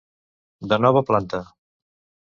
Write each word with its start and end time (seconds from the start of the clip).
De 0.73 0.81
nova 0.87 1.05
planta. 1.13 1.45